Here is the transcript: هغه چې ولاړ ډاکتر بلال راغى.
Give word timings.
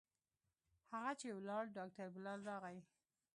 هغه 0.91 1.11
چې 1.19 1.27
ولاړ 1.37 1.63
ډاکتر 1.77 2.07
بلال 2.15 2.39
راغى. 2.49 2.77